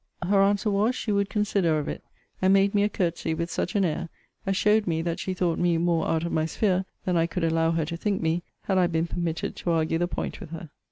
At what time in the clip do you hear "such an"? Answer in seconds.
3.51-3.85